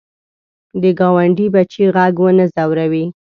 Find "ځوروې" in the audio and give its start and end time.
2.55-3.05